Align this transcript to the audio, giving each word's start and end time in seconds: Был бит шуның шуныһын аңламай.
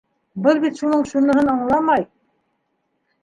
Был 0.45 0.61
бит 0.63 0.79
шуның 0.83 1.03
шуныһын 1.11 1.51
аңламай. 1.53 2.05